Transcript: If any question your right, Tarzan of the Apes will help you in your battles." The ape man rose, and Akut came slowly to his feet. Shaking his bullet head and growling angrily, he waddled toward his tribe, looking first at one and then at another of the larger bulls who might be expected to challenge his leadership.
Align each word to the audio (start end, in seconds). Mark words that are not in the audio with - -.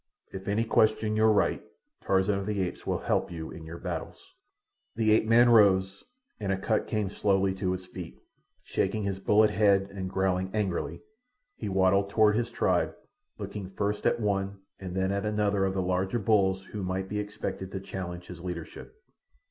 If 0.33 0.47
any 0.47 0.65
question 0.65 1.15
your 1.15 1.31
right, 1.31 1.61
Tarzan 2.01 2.39
of 2.39 2.47
the 2.47 2.59
Apes 2.63 2.87
will 2.87 2.97
help 2.97 3.29
you 3.29 3.51
in 3.51 3.65
your 3.67 3.77
battles." 3.77 4.33
The 4.95 5.11
ape 5.11 5.27
man 5.27 5.47
rose, 5.51 6.03
and 6.39 6.51
Akut 6.51 6.87
came 6.87 7.11
slowly 7.11 7.53
to 7.53 7.71
his 7.71 7.85
feet. 7.85 8.17
Shaking 8.63 9.03
his 9.03 9.19
bullet 9.19 9.51
head 9.51 9.91
and 9.91 10.09
growling 10.09 10.49
angrily, 10.55 11.01
he 11.55 11.69
waddled 11.69 12.09
toward 12.09 12.35
his 12.35 12.49
tribe, 12.49 12.95
looking 13.37 13.69
first 13.69 14.07
at 14.07 14.19
one 14.19 14.57
and 14.79 14.95
then 14.95 15.11
at 15.11 15.23
another 15.23 15.65
of 15.65 15.75
the 15.75 15.83
larger 15.83 16.17
bulls 16.17 16.63
who 16.65 16.81
might 16.81 17.07
be 17.07 17.19
expected 17.19 17.71
to 17.71 17.79
challenge 17.79 18.25
his 18.25 18.41
leadership. 18.41 18.95